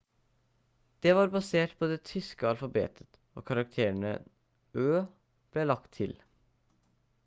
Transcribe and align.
det 1.07 1.11
var 1.17 1.31
basert 1.35 1.75
på 1.83 1.89
det 1.91 1.99
tyske 2.11 2.47
alfabetet 2.53 3.21
og 3.41 3.45
karakteren 3.51 4.09
«õ/õ» 4.15 5.03
ble 5.53 5.67
lagt 5.73 5.97
til 5.99 6.21